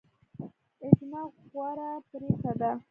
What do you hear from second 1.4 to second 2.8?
غوره پریکړه ده